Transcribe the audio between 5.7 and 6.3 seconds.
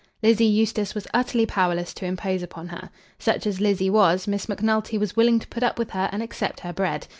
with her and